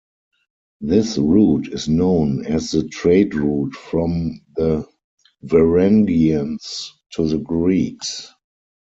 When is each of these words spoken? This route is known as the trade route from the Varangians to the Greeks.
This 0.79 1.19
route 1.19 1.67
is 1.71 1.87
known 1.87 2.43
as 2.47 2.71
the 2.71 2.87
trade 2.87 3.35
route 3.35 3.75
from 3.75 4.41
the 4.55 4.87
Varangians 5.45 6.87
to 7.11 7.27
the 7.27 7.37
Greeks. 7.37 8.33